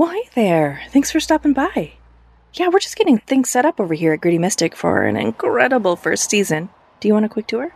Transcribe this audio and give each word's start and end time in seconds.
Well, 0.00 0.08
hey 0.08 0.30
there. 0.34 0.82
Thanks 0.92 1.10
for 1.10 1.20
stopping 1.20 1.52
by. 1.52 1.92
Yeah, 2.54 2.68
we're 2.68 2.78
just 2.78 2.96
getting 2.96 3.18
things 3.18 3.50
set 3.50 3.66
up 3.66 3.78
over 3.78 3.92
here 3.92 4.14
at 4.14 4.22
Gritty 4.22 4.38
Mystic 4.38 4.74
for 4.74 5.02
an 5.02 5.14
incredible 5.14 5.94
first 5.94 6.30
season. 6.30 6.70
Do 7.00 7.08
you 7.08 7.12
want 7.12 7.26
a 7.26 7.28
quick 7.28 7.46
tour? 7.46 7.74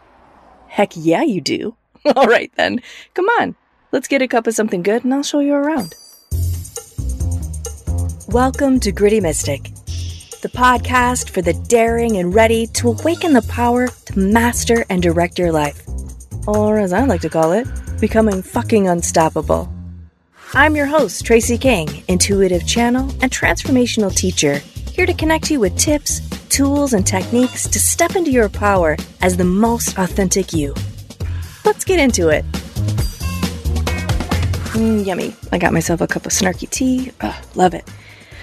Heck 0.69 0.93
yeah, 0.97 1.23
you 1.23 1.43
do. 1.43 1.77
All 2.17 2.27
right 2.27 2.51
then. 2.57 2.81
Come 3.13 3.27
on. 3.27 3.57
Let's 3.93 4.09
get 4.09 4.23
a 4.23 4.27
cup 4.27 4.47
of 4.47 4.55
something 4.55 4.83
good 4.83 5.05
and 5.05 5.13
I'll 5.13 5.23
show 5.23 5.41
you 5.41 5.53
around. 5.53 5.97
Welcome 8.29 8.81
to 8.81 8.91
Gritty 8.91 9.21
Mystic, 9.21 9.65
the 10.41 10.51
podcast 10.51 11.29
for 11.29 11.43
the 11.43 11.53
daring 11.69 12.17
and 12.17 12.35
ready 12.35 12.67
to 12.69 12.89
awaken 12.89 13.35
the 13.35 13.47
power 13.51 13.89
to 13.89 14.19
master 14.19 14.87
and 14.89 15.03
direct 15.03 15.39
your 15.39 15.53
life. 15.53 15.83
Or 16.47 16.79
as 16.79 16.95
I 16.95 17.05
like 17.05 17.21
to 17.21 17.29
call 17.29 17.53
it, 17.53 17.69
becoming 18.01 18.41
fucking 18.41 18.89
unstoppable. 18.89 19.74
I'm 20.57 20.77
your 20.77 20.87
host, 20.87 21.25
Tracy 21.27 21.59
King, 21.59 22.05
intuitive 22.07 22.65
channel 22.65 23.11
and 23.21 23.33
transformational 23.33 24.15
teacher, 24.15 24.59
here 24.93 25.05
to 25.05 25.13
connect 25.13 25.51
you 25.51 25.59
with 25.59 25.77
tips, 25.77 26.21
tools, 26.49 26.93
and 26.93 27.05
techniques 27.05 27.67
to 27.67 27.81
step 27.81 28.15
into 28.15 28.31
your 28.31 28.49
power 28.49 28.97
as 29.21 29.37
the 29.37 29.43
most 29.43 29.99
authentic 29.99 30.53
you. 30.53 30.73
Let's 31.65 31.85
get 31.85 31.99
into 31.99 32.29
it. 32.29 32.45
Mm, 34.75 35.05
yummy. 35.05 35.35
I 35.51 35.59
got 35.59 35.73
myself 35.73 36.01
a 36.01 36.07
cup 36.07 36.25
of 36.25 36.31
snarky 36.31 36.71
tea. 36.71 37.11
Love 37.57 37.75
it. 37.75 37.91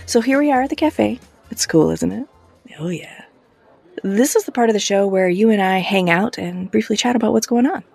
So 0.06 0.20
here 0.20 0.38
we 0.38 0.52
are 0.52 0.64
at 0.64 0.70
the 0.70 0.76
cafe. 0.76 1.18
It's 1.50 1.66
cool, 1.66 1.92
isn't 1.92 2.12
it? 2.12 2.28
Oh, 2.78 2.90
yeah. 2.90 3.24
This 4.04 4.36
is 4.36 4.44
the 4.44 4.52
part 4.52 4.70
of 4.70 4.74
the 4.74 4.82
show 4.82 5.08
where 5.08 5.30
you 5.30 5.50
and 5.50 5.62
I 5.62 5.78
hang 5.78 6.10
out 6.10 6.38
and 6.38 6.70
briefly 6.70 6.98
chat 6.98 7.16
about 7.16 7.32
what's 7.32 7.48
going 7.48 7.68
on. 7.68 7.86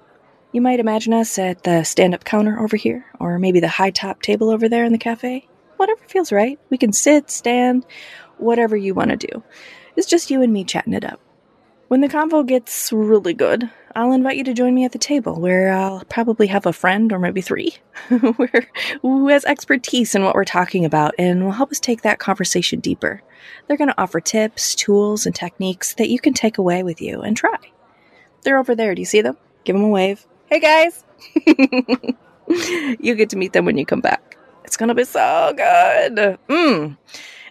You 0.56 0.62
might 0.62 0.80
imagine 0.80 1.12
us 1.12 1.38
at 1.38 1.65
the 1.65 1.84
stand 1.84 2.15
up 2.15 2.24
counter 2.24 2.59
over 2.59 2.78
here, 2.78 3.05
or 3.20 3.38
maybe 3.38 3.60
the 3.60 3.69
high 3.69 3.91
top 3.91 4.23
table 4.23 4.48
over 4.48 4.70
there 4.70 4.87
in 4.87 4.92
the 4.92 4.97
cafe. 4.97 5.47
Whatever 5.77 6.01
feels 6.09 6.33
right. 6.33 6.59
We 6.70 6.78
can 6.78 6.95
sit, 6.95 7.30
stand, 7.30 7.84
whatever 8.39 8.75
you 8.75 8.94
want 8.94 9.11
to 9.11 9.19
do. 9.19 9.42
It's 9.97 10.06
just 10.06 10.31
you 10.31 10.41
and 10.41 10.55
me 10.55 10.64
chatting 10.64 10.94
it 10.94 11.05
up. 11.05 11.20
When 11.89 12.00
the 12.00 12.08
convo 12.08 12.47
gets 12.47 12.91
really 12.91 13.34
good, 13.34 13.70
I'll 13.94 14.12
invite 14.12 14.39
you 14.39 14.44
to 14.44 14.55
join 14.55 14.75
me 14.75 14.86
at 14.86 14.92
the 14.92 14.98
table 14.98 15.39
where 15.39 15.72
I'll 15.72 16.03
probably 16.06 16.47
have 16.47 16.64
a 16.64 16.72
friend 16.72 17.12
or 17.12 17.19
maybe 17.19 17.42
three 17.42 17.77
who 18.09 19.28
has 19.28 19.44
expertise 19.44 20.14
in 20.14 20.25
what 20.25 20.34
we're 20.34 20.47
talking 20.47 20.86
about 20.86 21.14
and 21.19 21.44
will 21.44 21.53
help 21.53 21.70
us 21.70 21.81
take 21.81 22.00
that 22.00 22.19
conversation 22.19 22.81
deeper. 22.81 23.22
They're 23.69 23.77
going 23.77 23.91
to 23.91 24.00
offer 24.00 24.22
tips, 24.22 24.75
tools, 24.75 25.27
and 25.27 25.34
techniques 25.34 25.92
that 25.97 26.09
you 26.09 26.19
can 26.19 26.33
take 26.33 26.56
away 26.56 26.83
with 26.83 27.03
you 27.03 27.20
and 27.20 27.36
try. 27.36 27.59
They're 28.41 28.59
over 28.59 28.75
there. 28.75 28.94
Do 28.94 29.03
you 29.03 29.06
see 29.06 29.20
them? 29.20 29.36
Give 29.64 29.77
them 29.77 29.84
a 29.84 29.88
wave. 29.88 30.27
Hey 30.48 30.61
guys! 30.61 31.02
you 33.00 33.16
get 33.16 33.30
to 33.30 33.36
meet 33.36 33.52
them 33.52 33.64
when 33.64 33.77
you 33.77 33.84
come 33.84 34.00
back. 34.00 34.39
It's 34.64 34.77
gonna 34.77 34.94
be 34.94 35.03
so 35.03 35.53
good. 35.56 36.38
Mm. 36.48 36.97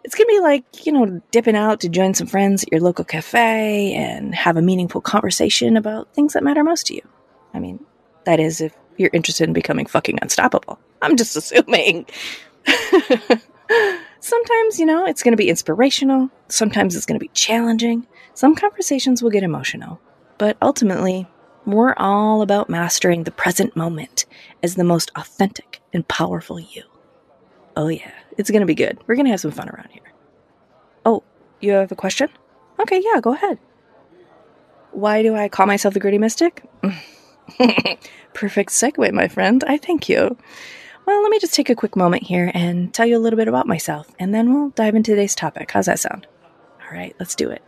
It's 0.05 0.15
gonna 0.15 0.27
be 0.27 0.39
like, 0.39 0.85
you 0.85 0.93
know, 0.93 1.21
dipping 1.31 1.57
out 1.57 1.81
to 1.81 1.89
join 1.89 2.13
some 2.13 2.27
friends 2.27 2.63
at 2.63 2.71
your 2.71 2.79
local 2.79 3.03
cafe 3.03 3.93
and 3.95 4.33
have 4.33 4.55
a 4.55 4.61
meaningful 4.61 5.01
conversation 5.01 5.75
about 5.75 6.13
things 6.13 6.31
that 6.33 6.43
matter 6.43 6.63
most 6.63 6.87
to 6.87 6.95
you. 6.95 7.01
I 7.53 7.59
mean, 7.59 7.83
that 8.23 8.39
is 8.39 8.61
if 8.61 8.73
you're 8.95 9.09
interested 9.11 9.49
in 9.49 9.53
becoming 9.53 9.87
fucking 9.87 10.19
unstoppable. 10.21 10.79
I'm 11.01 11.17
just 11.17 11.35
assuming. 11.35 12.05
Sometimes, 14.21 14.79
you 14.79 14.85
know, 14.85 15.05
it's 15.05 15.21
going 15.21 15.33
to 15.33 15.37
be 15.37 15.49
inspirational. 15.49 16.29
Sometimes 16.47 16.95
it's 16.95 17.05
going 17.05 17.19
to 17.19 17.23
be 17.23 17.31
challenging. 17.33 18.07
Some 18.33 18.55
conversations 18.55 19.21
will 19.21 19.29
get 19.29 19.43
emotional. 19.43 19.99
But 20.37 20.57
ultimately, 20.61 21.27
we're 21.65 21.93
all 21.97 22.41
about 22.41 22.69
mastering 22.69 23.23
the 23.23 23.31
present 23.31 23.75
moment 23.75 24.25
as 24.63 24.75
the 24.75 24.83
most 24.83 25.11
authentic 25.15 25.81
and 25.93 26.07
powerful 26.07 26.59
you. 26.59 26.83
Oh, 27.75 27.87
yeah, 27.87 28.11
it's 28.37 28.49
going 28.49 28.61
to 28.61 28.65
be 28.65 28.75
good. 28.75 28.97
We're 29.05 29.15
going 29.15 29.25
to 29.25 29.31
have 29.31 29.39
some 29.39 29.51
fun 29.51 29.69
around 29.69 29.89
here. 29.91 30.13
Oh, 31.05 31.23
you 31.59 31.71
have 31.71 31.91
a 31.91 31.95
question? 31.95 32.29
Okay, 32.79 33.01
yeah, 33.03 33.19
go 33.19 33.33
ahead. 33.33 33.59
Why 34.91 35.21
do 35.23 35.35
I 35.35 35.49
call 35.49 35.65
myself 35.65 35.93
the 35.93 35.99
Gritty 35.99 36.17
Mystic? 36.17 36.63
Perfect 38.33 38.71
segue, 38.71 39.11
my 39.11 39.27
friend. 39.27 39.63
I 39.67 39.77
thank 39.77 40.07
you. 40.07 40.37
Well, 41.05 41.21
let 41.21 41.29
me 41.29 41.39
just 41.39 41.53
take 41.53 41.69
a 41.69 41.75
quick 41.75 41.95
moment 41.95 42.23
here 42.23 42.51
and 42.53 42.93
tell 42.93 43.05
you 43.05 43.17
a 43.17 43.19
little 43.19 43.37
bit 43.37 43.47
about 43.47 43.67
myself, 43.67 44.07
and 44.17 44.33
then 44.33 44.53
we'll 44.53 44.69
dive 44.69 44.95
into 44.95 45.11
today's 45.11 45.35
topic. 45.35 45.71
How's 45.71 45.85
that 45.85 45.99
sound? 45.99 46.27
All 46.81 46.97
right, 46.97 47.15
let's 47.19 47.35
do 47.35 47.49
it. 47.49 47.61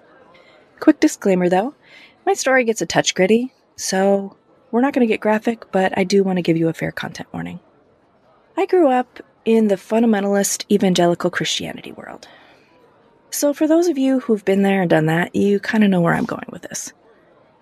Quick 0.79 0.99
disclaimer 0.99 1.49
though 1.49 1.75
my 2.27 2.33
story 2.33 2.65
gets 2.65 2.81
a 2.81 2.85
touch 2.85 3.15
gritty, 3.15 3.53
so, 3.77 4.35
we're 4.71 4.81
not 4.81 4.93
going 4.93 5.07
to 5.07 5.11
get 5.11 5.21
graphic, 5.21 5.71
but 5.71 5.97
I 5.97 6.03
do 6.03 6.23
want 6.23 6.37
to 6.37 6.41
give 6.41 6.57
you 6.57 6.67
a 6.67 6.73
fair 6.73 6.91
content 6.91 7.29
warning. 7.31 7.59
I 8.57 8.65
grew 8.65 8.89
up 8.89 9.21
in 9.45 9.67
the 9.67 9.75
fundamentalist 9.75 10.65
evangelical 10.69 11.29
Christianity 11.29 11.91
world. 11.91 12.27
So, 13.29 13.53
for 13.53 13.67
those 13.67 13.87
of 13.87 13.97
you 13.97 14.19
who've 14.19 14.43
been 14.43 14.63
there 14.63 14.81
and 14.81 14.89
done 14.89 15.05
that, 15.05 15.35
you 15.35 15.59
kind 15.59 15.83
of 15.83 15.91
know 15.91 16.01
where 16.01 16.15
I'm 16.15 16.25
going 16.25 16.47
with 16.51 16.63
this. 16.63 16.91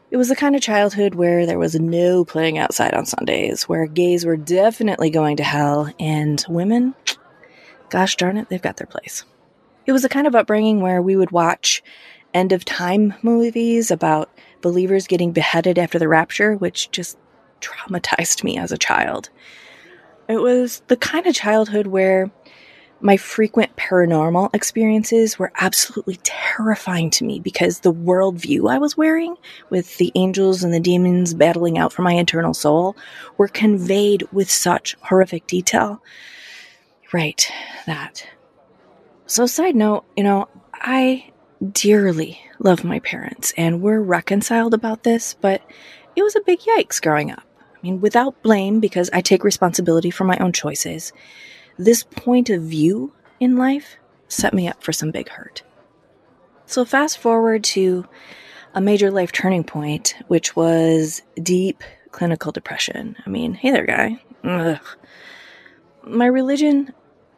It 0.09 0.17
was 0.17 0.29
the 0.29 0.35
kind 0.35 0.55
of 0.55 0.61
childhood 0.61 1.15
where 1.15 1.45
there 1.45 1.59
was 1.59 1.77
no 1.77 2.23
playing 2.23 2.57
outside 2.57 2.93
on 2.93 3.05
Sundays, 3.05 3.63
where 3.63 3.85
gays 3.85 4.25
were 4.25 4.37
definitely 4.37 5.09
going 5.09 5.37
to 5.37 5.43
hell, 5.43 5.91
and 5.99 6.43
women, 6.47 6.95
gosh 7.89 8.15
darn 8.15 8.37
it, 8.37 8.47
they've 8.47 8.61
got 8.61 8.77
their 8.77 8.87
place. 8.87 9.25
It 9.85 9.91
was 9.91 10.03
the 10.03 10.09
kind 10.09 10.27
of 10.27 10.35
upbringing 10.35 10.79
where 10.79 11.01
we 11.01 11.17
would 11.17 11.31
watch 11.31 11.83
end 12.33 12.53
of 12.53 12.63
time 12.63 13.13
movies 13.21 13.91
about 13.91 14.29
believers 14.61 15.07
getting 15.07 15.31
beheaded 15.31 15.77
after 15.77 15.99
the 15.99 16.07
rapture, 16.07 16.55
which 16.55 16.91
just 16.91 17.17
traumatized 17.61 18.43
me 18.43 18.57
as 18.57 18.71
a 18.71 18.77
child. 18.77 19.29
It 20.27 20.37
was 20.37 20.81
the 20.87 20.97
kind 20.97 21.27
of 21.27 21.35
childhood 21.35 21.87
where 21.87 22.31
my 23.01 23.17
frequent 23.17 23.75
paranormal 23.75 24.53
experiences 24.55 25.37
were 25.37 25.51
absolutely 25.59 26.17
terrifying 26.23 27.09
to 27.11 27.23
me 27.23 27.39
because 27.39 27.79
the 27.79 27.93
worldview 27.93 28.71
I 28.71 28.79
was 28.79 28.97
wearing, 28.97 29.35
with 29.69 29.97
the 29.97 30.11
angels 30.15 30.63
and 30.63 30.73
the 30.73 30.79
demons 30.79 31.33
battling 31.33 31.77
out 31.77 31.93
for 31.93 32.01
my 32.01 32.13
internal 32.13 32.53
soul, 32.53 32.95
were 33.37 33.47
conveyed 33.47 34.23
with 34.31 34.49
such 34.49 34.95
horrific 35.01 35.45
detail. 35.45 36.01
Right, 37.13 37.49
that. 37.85 38.27
So, 39.27 39.45
side 39.45 39.75
note, 39.75 40.05
you 40.15 40.23
know, 40.23 40.47
I 40.73 41.31
dearly 41.71 42.39
love 42.59 42.83
my 42.83 42.99
parents 42.99 43.53
and 43.57 43.81
we're 43.81 44.01
reconciled 44.01 44.73
about 44.73 45.03
this, 45.03 45.35
but 45.35 45.61
it 46.15 46.23
was 46.23 46.35
a 46.35 46.41
big 46.41 46.59
yikes 46.59 47.01
growing 47.01 47.31
up. 47.31 47.43
I 47.59 47.77
mean, 47.81 48.01
without 48.01 48.41
blame, 48.41 48.79
because 48.79 49.09
I 49.13 49.21
take 49.21 49.43
responsibility 49.43 50.09
for 50.09 50.23
my 50.23 50.37
own 50.37 50.53
choices, 50.53 51.13
this 51.77 52.03
point 52.03 52.49
of 52.49 52.63
view 52.63 53.13
in 53.39 53.57
life 53.57 53.97
set 54.27 54.53
me 54.53 54.67
up 54.67 54.81
for 54.81 54.93
some 54.93 55.11
big 55.11 55.29
hurt. 55.29 55.63
So, 56.65 56.83
fast 56.83 57.19
forward 57.19 57.63
to 57.65 58.07
a 58.73 58.81
major 58.81 59.11
life 59.11 59.31
turning 59.31 59.63
point, 59.63 60.15
which 60.27 60.55
was 60.55 61.21
deep 61.41 61.83
clinical 62.11 62.51
depression. 62.51 63.15
I 63.25 63.29
mean, 63.29 63.53
hey 63.53 63.71
there, 63.71 63.85
guy. 63.85 64.21
Ugh. 64.43 64.79
My 66.03 66.25
religion 66.25 66.93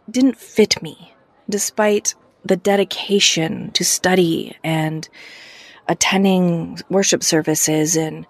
didn't 0.10 0.38
fit 0.38 0.82
me, 0.82 1.14
despite 1.50 2.16
the 2.46 2.58
dedication 2.58 3.72
to 3.72 3.84
study 3.84 4.56
and 4.64 5.08
attending 5.88 6.80
worship 6.90 7.24
services 7.24 7.96
and 7.96 8.26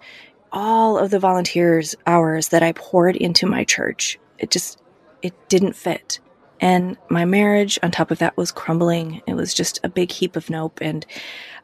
all 0.52 0.98
of 0.98 1.12
the 1.12 1.20
volunteers 1.20 1.96
hours 2.06 2.50
that 2.50 2.64
I 2.64 2.72
poured 2.72 3.16
into 3.16 3.46
my 3.46 3.64
church. 3.64 4.18
It 4.38 4.52
just 4.52 4.82
it 5.22 5.34
didn't 5.50 5.76
fit. 5.76 6.20
And 6.60 6.98
my 7.10 7.26
marriage 7.26 7.78
on 7.84 7.92
top 7.92 8.12
of 8.12 8.20
that 8.20 8.38
was 8.38 8.52
crumbling. 8.52 9.22
It 9.28 9.36
was 9.36 9.54
just 9.54 9.80
a 9.84 9.90
big 9.90 10.12
heap 10.12 10.36
of 10.36 10.50
nope 10.50 10.80
and 10.82 11.06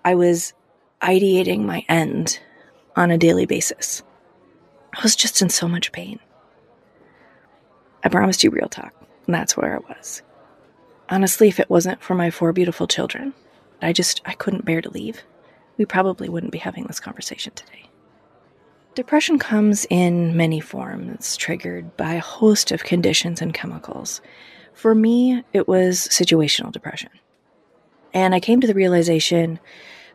I 0.06 0.16
was 0.16 0.54
ideating 1.02 1.62
my 1.62 1.86
end 1.90 2.40
on 2.96 3.12
a 3.12 3.18
daily 3.18 3.46
basis. 3.46 4.04
I 4.96 5.02
was 5.02 5.16
just 5.16 5.42
in 5.42 5.50
so 5.50 5.68
much 5.68 5.92
pain. 5.92 6.20
I 8.04 8.10
promised 8.10 8.44
you 8.44 8.50
real 8.52 8.68
talk, 8.68 8.94
and 9.26 9.34
that's 9.34 9.56
where 9.56 9.76
I 9.76 9.94
was. 9.94 10.22
Honestly, 11.14 11.48
if 11.48 11.60
it 11.60 11.70
wasn't 11.70 12.02
for 12.02 12.16
my 12.16 12.32
four 12.32 12.52
beautiful 12.54 12.88
children, 12.88 13.36
I 13.84 13.94
just 13.94 14.20
I 14.26 14.34
couldn't 14.34 14.66
bear 14.66 14.82
to 14.82 14.90
leave. 14.90 15.22
We 15.78 15.86
probably 15.86 16.28
wouldn't 16.28 16.52
be 16.52 16.58
having 16.58 16.86
this 16.86 17.00
conversation 17.00 17.54
today. 17.54 17.86
Depression 18.96 19.38
comes 19.38 19.86
in 19.92 20.36
many 20.36 20.60
forms, 20.60 21.38
triggered 21.38 21.96
by 21.98 22.14
a 22.16 22.20
host 22.20 22.72
of 22.72 22.84
conditions 22.84 23.44
and 23.44 23.54
chemicals. 23.54 24.22
For 24.74 24.96
me, 24.96 25.44
it 25.54 25.68
was 25.68 26.08
situational 26.08 26.72
depression. 26.72 27.12
And 28.16 28.34
I 28.34 28.40
came 28.40 28.60
to 28.62 28.68
the 28.68 28.74
realization 28.74 29.60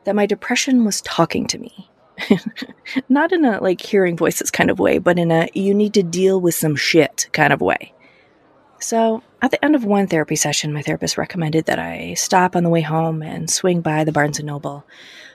that 0.03 0.17
my 0.17 0.27
depression 0.27 0.85
was 0.85 1.01
talking 1.03 1.47
to 1.47 1.59
me. 1.59 1.89
Not 3.09 3.31
in 3.31 3.45
a 3.45 3.63
like 3.63 3.81
hearing 3.81 4.17
voices 4.17 4.51
kind 4.51 4.69
of 4.69 4.81
way, 4.81 4.99
but 4.99 5.17
in 5.17 5.31
a 5.31 5.49
you 5.55 5.75
need 5.75 5.95
to 5.95 6.03
deal 6.03 6.41
with 6.41 6.57
some 6.57 6.75
shit 6.75 7.29
kind 7.31 7.53
of 7.53 7.61
way. 7.61 7.95
So, 8.81 9.23
at 9.43 9.51
the 9.51 9.65
end 9.65 9.75
of 9.75 9.85
one 9.85 10.07
therapy 10.07 10.37
session, 10.37 10.73
my 10.73 10.83
therapist 10.83 11.19
recommended 11.19 11.67
that 11.67 11.79
I 11.81 12.15
stop 12.15 12.55
on 12.55 12.63
the 12.63 12.71
way 12.71 12.81
home 12.81 13.23
and 13.23 13.51
swing 13.51 13.81
by 13.81 14.05
the 14.05 14.13
Barnes 14.13 14.39
and 14.39 14.47
Noble 14.47 14.85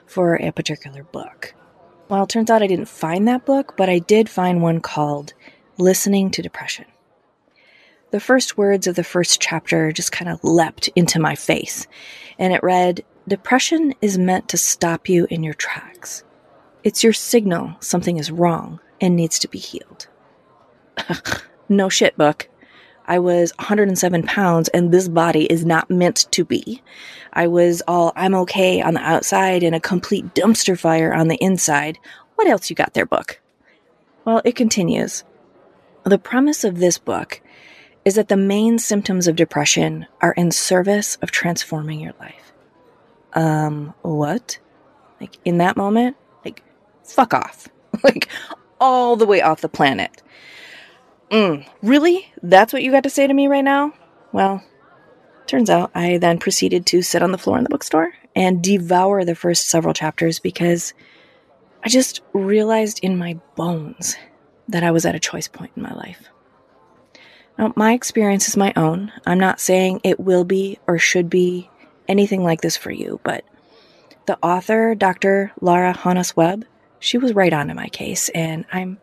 for 0.06 0.36
a 0.36 0.50
particular 0.50 1.04
book. 1.04 1.54
Well, 2.08 2.24
it 2.24 2.28
turns 2.28 2.50
out 2.50 2.62
I 2.62 2.66
didn't 2.66 2.88
find 2.88 3.28
that 3.28 3.44
book, 3.46 3.74
but 3.76 3.88
I 3.88 3.98
did 3.98 4.28
find 4.28 4.62
one 4.62 4.80
called 4.80 5.34
Listening 5.78 6.30
to 6.32 6.42
Depression. 6.42 6.86
the 8.12 8.20
first 8.20 8.56
words 8.56 8.86
of 8.86 8.94
the 8.94 9.02
first 9.04 9.40
chapter 9.40 9.90
just 9.92 10.12
kind 10.12 10.30
of 10.30 10.42
leapt 10.44 10.88
into 10.94 11.18
my 11.18 11.34
face. 11.34 11.86
And 12.38 12.52
it 12.52 12.62
read 12.62 13.04
Depression 13.26 13.94
is 14.00 14.18
meant 14.18 14.48
to 14.50 14.56
stop 14.58 15.08
you 15.08 15.26
in 15.30 15.42
your 15.42 15.54
tracks. 15.54 16.22
It's 16.84 17.02
your 17.02 17.12
signal 17.12 17.74
something 17.80 18.18
is 18.18 18.30
wrong 18.30 18.80
and 19.00 19.16
needs 19.16 19.38
to 19.40 19.48
be 19.48 19.58
healed. 19.58 20.06
no 21.68 21.88
shit, 21.88 22.16
book. 22.16 22.48
I 23.06 23.18
was 23.18 23.52
107 23.58 24.22
pounds 24.24 24.68
and 24.68 24.90
this 24.90 25.08
body 25.08 25.44
is 25.44 25.64
not 25.64 25.90
meant 25.90 26.26
to 26.32 26.44
be. 26.44 26.82
I 27.32 27.46
was 27.46 27.82
all 27.86 28.12
I'm 28.16 28.34
okay 28.34 28.80
on 28.80 28.94
the 28.94 29.00
outside 29.00 29.62
and 29.62 29.74
a 29.74 29.80
complete 29.80 30.34
dumpster 30.34 30.78
fire 30.78 31.12
on 31.12 31.28
the 31.28 31.36
inside. 31.36 31.98
What 32.36 32.48
else 32.48 32.70
you 32.70 32.76
got 32.76 32.94
there, 32.94 33.06
book? 33.06 33.40
Well, 34.24 34.40
it 34.44 34.56
continues. 34.56 35.24
The 36.04 36.18
premise 36.18 36.64
of 36.64 36.78
this 36.78 36.98
book 36.98 37.40
is 38.04 38.14
that 38.14 38.28
the 38.28 38.36
main 38.36 38.78
symptoms 38.78 39.26
of 39.26 39.36
depression 39.36 40.06
are 40.20 40.32
in 40.32 40.50
service 40.50 41.16
of 41.22 41.30
transforming 41.30 42.00
your 42.00 42.12
life. 42.20 42.52
Um, 43.32 43.94
what? 44.02 44.58
Like 45.20 45.38
in 45.44 45.58
that 45.58 45.76
moment, 45.76 46.16
like 46.44 46.62
fuck 47.02 47.34
off. 47.34 47.68
like 48.04 48.28
all 48.80 49.16
the 49.16 49.26
way 49.26 49.40
off 49.40 49.60
the 49.60 49.68
planet. 49.68 50.22
Mm, 51.34 51.66
really? 51.82 52.32
That's 52.44 52.72
what 52.72 52.84
you 52.84 52.92
got 52.92 53.02
to 53.02 53.10
say 53.10 53.26
to 53.26 53.34
me 53.34 53.48
right 53.48 53.64
now? 53.64 53.92
Well, 54.30 54.62
turns 55.48 55.68
out 55.68 55.90
I 55.92 56.18
then 56.18 56.38
proceeded 56.38 56.86
to 56.86 57.02
sit 57.02 57.24
on 57.24 57.32
the 57.32 57.38
floor 57.38 57.58
in 57.58 57.64
the 57.64 57.70
bookstore 57.70 58.12
and 58.36 58.62
devour 58.62 59.24
the 59.24 59.34
first 59.34 59.68
several 59.68 59.94
chapters 59.94 60.38
because 60.38 60.94
I 61.82 61.88
just 61.88 62.20
realized 62.34 63.00
in 63.02 63.18
my 63.18 63.40
bones 63.56 64.14
that 64.68 64.84
I 64.84 64.92
was 64.92 65.04
at 65.04 65.16
a 65.16 65.20
choice 65.20 65.48
point 65.48 65.72
in 65.74 65.82
my 65.82 65.92
life. 65.92 66.28
Now, 67.58 67.72
my 67.74 67.94
experience 67.94 68.46
is 68.48 68.56
my 68.56 68.72
own. 68.76 69.10
I'm 69.26 69.40
not 69.40 69.58
saying 69.58 70.02
it 70.04 70.20
will 70.20 70.44
be 70.44 70.78
or 70.86 70.98
should 70.98 71.28
be 71.28 71.68
anything 72.06 72.44
like 72.44 72.60
this 72.60 72.76
for 72.76 72.92
you, 72.92 73.18
but 73.24 73.44
the 74.26 74.38
author, 74.40 74.94
Dr. 74.94 75.52
Laura 75.60 75.94
Honos-Webb, 75.94 76.64
she 77.00 77.18
was 77.18 77.34
right 77.34 77.52
on 77.52 77.70
in 77.70 77.76
my 77.76 77.88
case, 77.88 78.28
and 78.28 78.64
I'm 78.72 78.98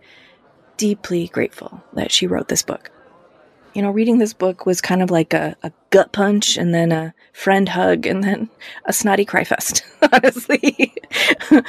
deeply 0.81 1.27
grateful 1.27 1.83
that 1.93 2.11
she 2.11 2.25
wrote 2.25 2.47
this 2.47 2.63
book. 2.63 2.89
You 3.75 3.83
know, 3.83 3.91
reading 3.91 4.17
this 4.17 4.33
book 4.33 4.65
was 4.65 4.81
kind 4.81 5.03
of 5.03 5.11
like 5.11 5.31
a, 5.31 5.55
a 5.61 5.71
gut 5.91 6.11
punch 6.11 6.57
and 6.57 6.73
then 6.73 6.91
a 6.91 7.13
friend 7.33 7.69
hug 7.69 8.07
and 8.07 8.23
then 8.23 8.49
a 8.85 8.91
snotty 8.91 9.23
cry 9.23 9.43
fest, 9.43 9.85
honestly. 10.11 10.91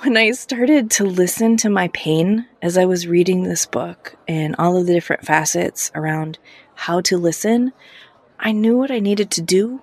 when 0.00 0.16
I 0.16 0.32
started 0.32 0.90
to 0.90 1.04
listen 1.04 1.56
to 1.58 1.70
my 1.70 1.86
pain 1.94 2.46
as 2.60 2.76
I 2.76 2.84
was 2.84 3.06
reading 3.06 3.44
this 3.44 3.64
book 3.64 4.16
and 4.26 4.56
all 4.58 4.76
of 4.76 4.88
the 4.88 4.92
different 4.92 5.24
facets 5.24 5.92
around 5.94 6.40
how 6.74 7.00
to 7.02 7.16
listen, 7.16 7.72
I 8.40 8.50
knew 8.50 8.76
what 8.76 8.90
I 8.90 8.98
needed 8.98 9.30
to 9.32 9.40
do, 9.40 9.82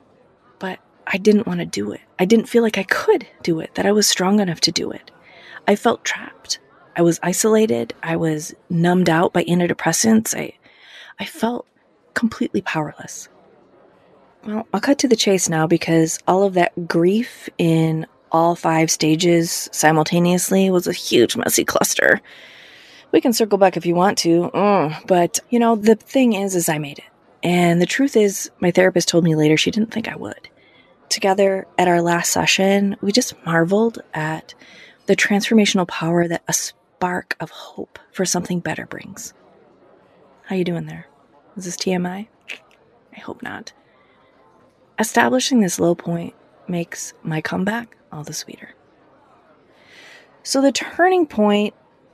but 0.59 0.79
I 1.07 1.15
didn't 1.15 1.47
want 1.47 1.61
to 1.61 1.65
do 1.65 1.93
it. 1.93 2.01
I 2.19 2.25
didn't 2.25 2.49
feel 2.49 2.61
like 2.61 2.77
I 2.77 2.83
could 2.83 3.25
do 3.41 3.61
it, 3.61 3.73
that 3.75 3.85
I 3.85 3.93
was 3.93 4.05
strong 4.05 4.41
enough 4.41 4.59
to 4.61 4.71
do 4.73 4.91
it. 4.91 5.11
I 5.65 5.77
felt 5.77 6.03
trapped. 6.03 6.59
I 6.95 7.01
was 7.01 7.19
isolated. 7.21 7.93
I 8.01 8.15
was 8.15 8.53
numbed 8.69 9.09
out 9.09 9.33
by 9.33 9.43
antidepressants. 9.43 10.35
I, 10.35 10.53
I 11.19 11.25
felt 11.25 11.65
completely 12.13 12.61
powerless. 12.61 13.29
Well, 14.45 14.67
I'll 14.73 14.79
cut 14.79 14.99
to 14.99 15.07
the 15.07 15.15
chase 15.15 15.49
now 15.49 15.67
because 15.67 16.19
all 16.27 16.43
of 16.43 16.53
that 16.53 16.87
grief 16.87 17.49
in 17.57 18.05
all 18.31 18.55
five 18.55 18.91
stages 18.91 19.69
simultaneously 19.71 20.69
was 20.69 20.87
a 20.87 20.93
huge, 20.93 21.35
messy 21.35 21.65
cluster. 21.65 22.21
We 23.11 23.21
can 23.21 23.33
circle 23.33 23.57
back 23.57 23.77
if 23.77 23.85
you 23.85 23.95
want 23.95 24.17
to, 24.19 24.49
mm, 24.53 25.07
but 25.07 25.39
you 25.49 25.59
know, 25.59 25.75
the 25.75 25.95
thing 25.95 26.33
is, 26.33 26.55
is 26.55 26.69
I 26.69 26.77
made 26.77 26.99
it. 26.99 27.05
And 27.43 27.81
the 27.81 27.85
truth 27.85 28.17
is, 28.17 28.51
my 28.59 28.71
therapist 28.71 29.07
told 29.07 29.23
me 29.23 29.35
later 29.35 29.55
she 29.55 29.71
didn't 29.71 29.91
think 29.91 30.07
I 30.07 30.15
would. 30.15 30.49
Together 31.09 31.67
at 31.77 31.87
our 31.87 32.01
last 32.01 32.31
session, 32.31 32.97
we 33.01 33.11
just 33.11 33.33
marveled 33.45 33.99
at 34.13 34.53
the 35.05 35.15
transformational 35.15 35.87
power 35.87 36.27
that 36.27 36.43
a 36.47 36.53
spark 36.95 37.35
of 37.41 37.49
hope 37.49 37.99
for 38.13 38.25
something 38.25 38.61
better 38.61 38.85
brings. 38.85 39.33
How 40.43 40.55
you 40.55 40.63
doing 40.63 40.85
there? 40.85 41.07
Is 41.57 41.65
this 41.65 41.75
TMI? 41.75 42.27
I 43.15 43.19
hope 43.19 43.43
not. 43.43 43.73
Establishing 44.97 45.59
this 45.59 45.77
low 45.77 45.93
point 45.93 46.33
makes 46.69 47.13
my 47.21 47.41
comeback 47.41 47.97
all 48.13 48.23
the 48.23 48.33
sweeter. 48.33 48.73
So 50.43 50.61
the 50.61 50.71
turning 50.71 51.27
point 51.27 51.73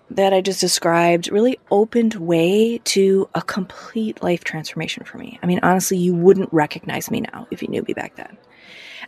that 0.10 0.33
I 0.33 0.42
just 0.42 0.60
described 0.60 1.31
really 1.31 1.60
opened 1.69 2.16
way 2.16 2.80
to 2.80 3.30
a 3.36 3.42
complete 3.44 4.24
life 4.24 4.44
transformation 4.44 5.04
for 5.04 5.19
me. 5.19 5.38
I 5.44 5.45
mean, 5.45 5.60
honestly, 5.62 5.98
you 5.98 6.16
wouldn't 6.16 6.51
recognize 6.51 7.12
me 7.12 7.22
now 7.22 7.48
if 7.51 7.62
you 7.62 7.68
knew 7.68 7.83
me 7.83 7.94
back 7.94 8.16
then. 8.16 8.36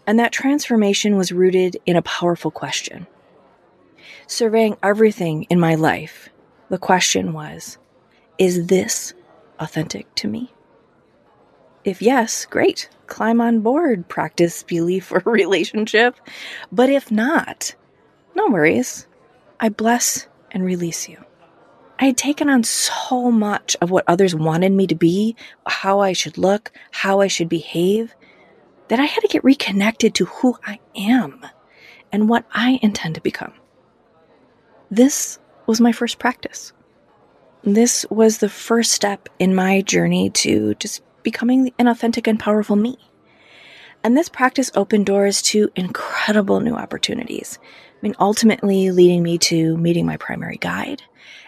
And 0.06 0.20
that 0.20 0.31
transformation 0.31 1.16
was 1.16 1.31
rooted 1.31 1.78
in 1.88 1.96
a 1.96 2.04
powerful 2.04 2.52
question. 2.52 3.08
Surveying 4.34 4.78
everything 4.82 5.44
in 5.52 5.60
my 5.60 5.76
life, 5.76 6.30
the 6.70 6.80
question 6.80 7.34
was 7.34 7.78
Is 8.40 8.66
this 8.66 9.14
authentic 9.60 10.08
to 10.16 10.28
me? 10.28 10.52
If 11.84 12.02
yes, 12.02 12.48
great, 12.48 12.90
climb 13.06 13.40
on 13.40 13.60
board, 13.60 14.10
practice 14.10 14.64
belief 14.64 15.12
or 15.12 15.20
relationship. 15.26 16.16
But 16.72 16.90
if 16.90 17.12
not, 17.12 17.76
no 18.34 18.48
worries. 18.48 19.06
I 19.60 19.70
bless 19.70 20.28
and 20.50 20.66
release 20.66 21.08
you. 21.08 21.24
I 22.00 22.06
had 22.06 22.18
taken 22.18 22.50
on 22.50 22.64
so 22.64 23.30
much 23.30 23.78
of 23.82 23.92
what 23.92 24.04
others 24.08 24.34
wanted 24.34 24.72
me 24.72 24.88
to 24.88 24.96
be, 24.96 25.36
how 25.68 26.00
I 26.00 26.14
should 26.14 26.40
look, 26.40 26.72
how 26.90 27.22
I 27.22 27.28
should 27.28 27.50
behave, 27.50 28.16
that 28.88 29.00
I 29.00 29.06
had 29.06 29.22
to 29.22 29.28
get 29.28 29.44
reconnected 29.44 30.16
to 30.16 30.26
who 30.26 30.58
I 30.66 30.80
am 30.96 31.46
and 32.12 32.28
what 32.28 32.46
I 32.52 32.80
intend 32.82 33.14
to 33.14 33.22
become. 33.22 33.54
This 34.95 35.40
was 35.66 35.81
my 35.81 35.92
first 35.92 36.19
practice. 36.19 36.72
This 37.63 38.06
was 38.12 38.38
the 38.38 38.48
first 38.48 38.92
step 38.92 39.28
in 39.40 39.56
my 39.56 39.81
journey 39.81 40.30
to 40.30 40.75
just 40.75 41.01
becoming 41.24 41.74
an 41.80 41.88
authentic 41.88 42.28
and 42.28 42.40
powerful 42.40 42.75
me. 42.75 43.00
And 44.04 44.16
this 44.16 44.30
practice 44.30 44.69
opened 44.75 45.07
doors 45.07 45.42
to 45.44 45.72
incredible 45.75 46.60
new 46.60 46.75
opportunities. 46.75 47.57
I 47.63 47.98
mean, 48.04 48.13
ultimately 48.19 48.92
leading 48.92 49.24
me 49.24 49.40
to 49.40 49.75
meeting 49.78 50.06
my 50.06 50.18
primary 50.18 50.57
guide 50.57 51.01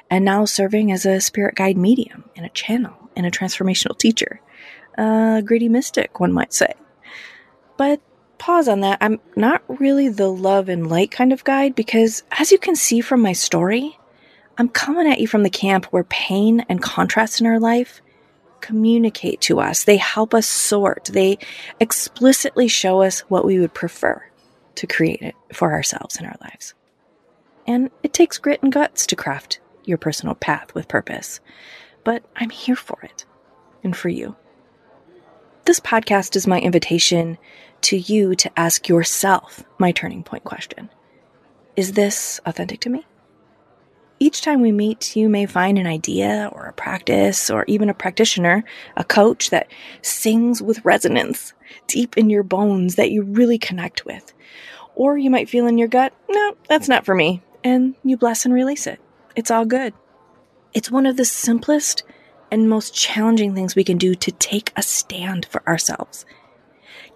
and 0.10 0.26
now 0.26 0.46
serving 0.46 0.92
as 0.92 1.06
a 1.06 1.22
spirit 1.22 1.54
guide 1.54 1.78
medium 1.78 2.28
and 2.36 2.48
a 2.48 2.50
channel 2.50 2.96
and 3.16 3.28
a 3.28 3.32
transformational 3.32 3.96
teacher. 3.96 4.42
A 4.98 5.44
gritty 5.46 5.70
mystic, 5.70 6.20
one 6.20 6.34
might 6.34 6.52
say. 6.52 6.74
But 7.78 8.02
pause 8.38 8.68
on 8.68 8.82
that. 8.82 8.98
I'm 9.02 9.20
not 9.36 9.64
really 9.68 10.10
the 10.10 10.28
love 10.28 10.70
and 10.70 10.90
light 10.90 11.12
kind 11.12 11.34
of 11.34 11.44
guide 11.44 11.76
because, 11.76 12.24
as 12.32 12.52
you 12.52 12.58
can 12.58 12.76
see 12.76 13.02
from 13.02 13.22
my 13.22 13.34
story, 13.34 13.98
I'm 14.58 14.70
coming 14.70 15.08
at 15.08 15.20
you 15.20 15.28
from 15.28 15.44
the 15.44 15.50
camp 15.50 15.86
where 15.86 16.04
pain 16.06 16.66
and 16.70 16.82
contrast 16.82 17.42
in 17.42 17.48
our 17.48 17.60
life 17.60 18.02
communicate 18.62 19.42
to 19.42 19.60
us. 19.60 19.84
They 19.84 19.98
help 19.98 20.34
us 20.34 20.48
sort. 20.48 21.06
They 21.06 21.38
explicitly 21.80 22.68
show 22.68 23.02
us 23.04 23.20
what 23.22 23.46
we 23.46 23.60
would 23.60 23.74
prefer 23.74 24.24
to 24.76 24.88
create 24.88 25.22
it 25.22 25.36
for 25.54 25.72
ourselves 25.72 26.18
in 26.18 26.26
our 26.26 26.36
lives. 26.42 26.74
And 27.68 27.92
it 28.02 28.14
takes 28.14 28.38
grit 28.38 28.64
and 28.64 28.72
guts 28.72 29.06
to 29.08 29.16
craft 29.16 29.60
your 29.84 29.98
personal 29.98 30.36
path 30.36 30.74
with 30.74 30.88
purpose. 30.88 31.40
But 32.04 32.24
I'm 32.36 32.50
here 32.50 32.76
for 32.76 33.00
it 33.04 33.26
and 33.84 33.96
for 33.96 34.10
you. 34.10 34.36
This 35.66 35.80
podcast 35.80 36.36
is 36.36 36.46
my 36.46 36.60
invitation 36.60 37.40
to 37.82 37.98
you 37.98 38.36
to 38.36 38.52
ask 38.56 38.88
yourself 38.88 39.64
my 39.80 39.92
turning 39.92 40.22
point 40.22 40.44
question 40.44 40.92
Is 41.76 41.94
this 41.94 42.40
authentic 42.46 42.82
to 42.82 42.92
me? 42.92 43.04
Each 44.20 44.42
time 44.42 44.62
we 44.62 44.72
meet, 44.72 45.16
you 45.16 45.28
may 45.28 45.48
find 45.48 45.80
an 45.80 45.88
idea 45.88 46.52
or 46.52 46.68
a 46.68 46.74
practice 46.74 47.50
or 47.50 47.66
even 47.68 47.90
a 47.90 47.96
practitioner, 47.96 48.64
a 48.96 49.04
coach 49.04 49.50
that 49.50 49.72
sings 50.04 50.62
with 50.62 50.86
resonance 50.86 51.54
deep 51.88 52.16
in 52.16 52.30
your 52.30 52.44
bones 52.44 52.94
that 52.94 53.10
you 53.10 53.24
really 53.24 53.58
connect 53.58 54.06
with. 54.06 54.34
Or 54.94 55.18
you 55.18 55.32
might 55.32 55.50
feel 55.50 55.66
in 55.66 55.80
your 55.80 55.88
gut, 55.88 56.14
no, 56.30 56.56
that's 56.70 56.88
not 56.88 57.06
for 57.06 57.16
me. 57.16 57.42
And 57.64 57.96
you 58.04 58.18
bless 58.18 58.46
and 58.46 58.54
release 58.54 58.86
it. 58.86 59.00
It's 59.36 59.50
all 59.50 59.66
good. 59.66 59.96
It's 60.76 60.92
one 60.92 61.08
of 61.08 61.18
the 61.18 61.26
simplest 61.26 62.04
and 62.52 62.70
most 62.70 62.94
challenging 62.94 63.54
things 63.54 63.76
we 63.76 63.84
can 63.84 63.98
do 63.98 64.16
to 64.16 64.32
take 64.32 64.72
a 64.76 64.82
stand 64.82 65.46
for 65.46 65.68
ourselves 65.68 66.26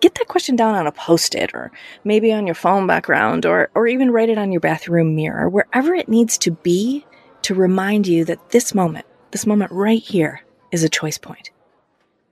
get 0.01 0.15
that 0.15 0.27
question 0.27 0.55
down 0.55 0.75
on 0.75 0.87
a 0.87 0.91
post-it 0.91 1.51
or 1.53 1.71
maybe 2.03 2.31
on 2.31 2.45
your 2.45 2.55
phone 2.55 2.87
background 2.87 3.45
or, 3.45 3.69
or 3.75 3.87
even 3.87 4.11
write 4.11 4.29
it 4.29 4.37
on 4.37 4.51
your 4.51 4.61
bathroom 4.61 5.15
mirror, 5.15 5.49
wherever 5.49 5.93
it 5.93 6.09
needs 6.09 6.37
to 6.37 6.51
be 6.51 7.05
to 7.41 7.53
remind 7.53 8.07
you 8.07 8.25
that 8.25 8.51
this 8.51 8.73
moment, 8.73 9.05
this 9.31 9.45
moment 9.45 9.71
right 9.71 10.01
here 10.01 10.43
is 10.71 10.83
a 10.83 10.89
choice 10.89 11.17
point. 11.17 11.51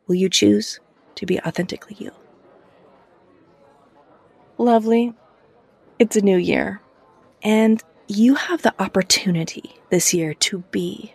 Will 0.08 0.16
you 0.16 0.30
choose 0.30 0.80
to 1.16 1.26
be 1.26 1.40
authentically 1.40 1.96
you? 2.00 2.12
Lovely. 4.58 5.14
It's 6.00 6.16
a 6.16 6.22
new 6.22 6.38
year. 6.38 6.82
And 7.44 7.84
you 8.08 8.36
have 8.36 8.62
the 8.62 8.74
opportunity 8.82 9.76
this 9.90 10.14
year 10.14 10.34
to 10.34 10.60
be 10.72 11.14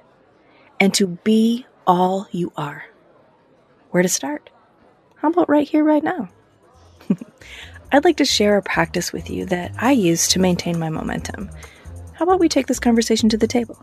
and 0.79 0.93
to 0.95 1.07
be 1.07 1.67
all 1.87 2.27
you 2.31 2.53
are. 2.57 2.85
where 3.91 4.03
to 4.03 4.09
start? 4.09 4.51
How 5.17 5.29
about 5.29 5.49
right 5.49 5.69
here, 5.69 5.85
right 5.85 6.03
now? 6.03 6.29
I'd 7.93 8.05
like 8.05 8.17
to 8.17 8.25
share 8.25 8.57
a 8.57 8.63
practice 8.63 9.13
with 9.13 9.29
you 9.29 9.45
that 9.47 9.73
I 9.79 9.93
use 9.93 10.29
to 10.29 10.39
maintain 10.39 10.79
my 10.79 10.89
momentum. 10.89 11.51
How 12.15 12.25
about 12.25 12.41
we 12.41 12.49
take 12.49 12.67
this 12.67 12.81
conversation 12.81 13.29
to 13.29 13.37
the 13.37 13.47
table? 13.47 13.81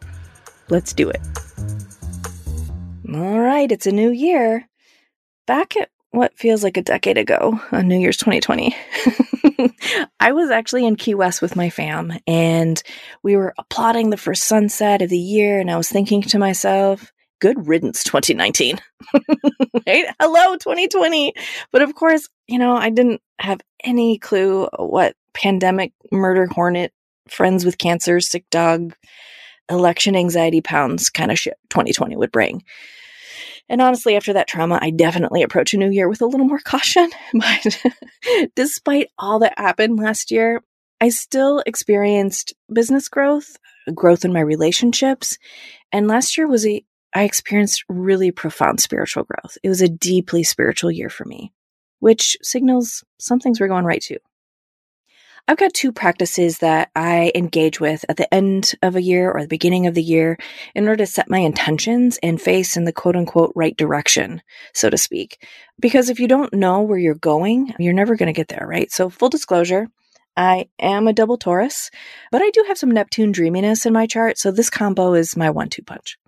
Let's 0.70 0.94
do 0.94 1.10
it. 1.10 1.22
All 3.14 3.40
right, 3.40 3.72
it's 3.72 3.88
a 3.88 3.92
new 3.92 4.10
year. 4.10 4.68
Back 5.46 5.76
at 5.78 5.90
what 6.12 6.38
feels 6.38 6.64
like 6.64 6.78
a 6.78 6.82
decade 6.82 7.18
ago 7.18 7.60
on 7.72 7.88
New 7.88 8.00
Year's 8.00 8.18
2020, 8.18 8.76
I 10.20 10.32
was 10.32 10.50
actually 10.50 10.86
in 10.86 10.96
Key 10.96 11.16
West 11.16 11.42
with 11.42 11.56
my 11.56 11.70
fam 11.70 12.14
and 12.26 12.82
we 13.24 13.36
were 13.36 13.54
applauding 13.58 14.10
the 14.10 14.18
first 14.18 14.44
sunset 14.44 15.02
of 15.02 15.10
the 15.10 15.18
year. 15.18 15.60
And 15.60 15.70
I 15.70 15.78
was 15.78 15.90
thinking 15.90 16.22
to 16.24 16.40
myself, 16.40 17.12
good 17.40 17.68
riddance 17.68 18.04
2019. 18.04 18.80
right? 19.88 20.06
Hello 20.20 20.56
2020. 20.58 21.34
But 21.72 21.82
of 21.82 21.96
course, 21.96 22.28
you 22.48 22.60
know, 22.60 22.76
I 22.76 22.90
didn't 22.90 23.22
have 23.40 23.62
any 23.84 24.18
clue 24.18 24.68
what 24.78 25.16
pandemic, 25.34 25.94
murder 26.12 26.48
hornet, 26.48 26.94
friends 27.28 27.66
with 27.66 27.78
cancer, 27.78 28.20
sick 28.20 28.46
dog, 28.50 28.94
election 29.70 30.16
anxiety 30.16 30.62
pounds 30.62 31.10
kind 31.10 31.32
of 31.32 31.40
shit 31.40 31.56
2020 31.70 32.16
would 32.18 32.32
bring. 32.32 32.64
And 33.70 33.82
honestly, 33.82 34.16
after 34.16 34.34
that 34.34 34.48
trauma, 34.48 34.80
I 34.82 34.90
definitely 34.90 35.44
approach 35.44 35.74
a 35.74 35.78
new 35.78 35.92
year 35.92 36.10
with 36.10 36.22
a 36.22 36.26
little 36.26 36.48
more 36.48 36.60
caution. 36.60 37.10
But 37.34 37.86
despite 38.56 39.10
all 39.18 39.40
that 39.40 39.58
happened 39.58 40.00
last 40.00 40.32
year, 40.32 40.62
I 41.00 41.10
still 41.10 41.62
experienced 41.66 42.54
business 42.74 43.08
growth, 43.08 43.56
growth 43.94 44.26
in 44.26 44.34
my 44.34 44.42
relationships. 44.42 45.38
And 45.92 46.08
last 46.08 46.38
year 46.38 46.48
was 46.48 46.66
a, 46.66 46.84
I 47.14 47.24
experienced 47.24 47.84
really 47.90 48.32
profound 48.32 48.80
spiritual 48.80 49.24
growth. 49.24 49.58
It 49.64 49.70
was 49.70 49.82
a 49.82 49.90
deeply 49.90 50.44
spiritual 50.44 50.92
year 50.92 51.10
for 51.10 51.26
me, 51.26 51.52
which 52.00 52.38
signals 52.42 53.04
some 53.20 53.40
things 53.40 53.60
were 53.60 53.68
going 53.68 53.86
right 53.86 54.02
too. 54.02 54.18
I've 55.48 55.58
got 55.58 55.74
two 55.74 55.92
practices 55.92 56.60
that 56.60 56.92
I 56.96 57.32
engage 57.34 57.80
with 57.80 58.06
at 58.08 58.18
the 58.18 58.32
end 58.32 58.76
of 58.84 58.96
a 58.96 59.02
year 59.02 59.32
or 59.32 59.42
the 59.42 59.48
beginning 59.48 59.88
of 59.88 59.96
the 59.96 60.04
year 60.04 60.38
in 60.76 60.88
order 60.88 60.98
to 60.98 61.08
set 61.08 61.28
my 61.28 61.40
intentions 61.40 62.20
and 62.22 62.40
face 62.40 62.78
in 62.78 62.84
the 62.84 62.94
quote 62.94 63.16
unquote 63.16 63.52
right 63.56 63.76
direction, 63.76 64.44
so 64.76 64.92
to 64.92 64.98
speak. 64.98 65.44
Because 65.80 66.10
if 66.10 66.20
you 66.20 66.28
don't 66.28 66.54
know 66.54 66.82
where 66.82 67.00
you're 67.00 67.16
going, 67.16 67.74
you're 67.80 67.94
never 67.94 68.16
going 68.16 68.28
to 68.28 68.34
get 68.34 68.50
there, 68.50 68.68
right? 68.68 68.92
So, 68.92 69.10
full 69.10 69.30
disclosure, 69.30 69.88
I 70.38 70.68
am 70.78 71.08
a 71.08 71.14
double 71.14 71.38
Taurus, 71.38 71.90
but 72.32 72.44
I 72.44 72.52
do 72.52 72.66
have 72.68 72.78
some 72.78 72.92
Neptune 72.92 73.32
dreaminess 73.32 73.88
in 73.88 73.94
my 73.94 74.06
chart. 74.06 74.38
So, 74.38 74.52
this 74.52 74.70
combo 74.70 75.16
is 75.16 75.36
my 75.36 75.50
one 75.50 75.70
two 75.70 75.82
punch. 75.82 76.20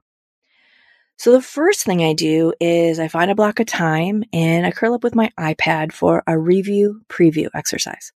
So 1.22 1.32
the 1.32 1.42
first 1.44 1.86
thing 1.86 2.04
I 2.04 2.14
do 2.14 2.52
is 2.60 2.98
I 3.00 3.08
find 3.08 3.30
a 3.30 3.36
block 3.36 3.60
of 3.60 3.68
time 3.68 4.24
and 4.34 4.66
I 4.66 4.72
curl 4.72 4.96
up 4.96 5.04
with 5.04 5.14
my 5.14 5.30
iPad 5.40 5.92
for 5.92 6.24
a 6.26 6.36
review 6.36 7.04
preview 7.10 7.48
exercise. 7.54 8.12